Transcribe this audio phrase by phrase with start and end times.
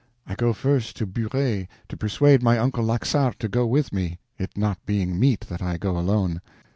[0.25, 4.57] I go first to Burey, to persuade my uncle Laxart to go with me, it
[4.57, 6.41] not being meet that I go alone.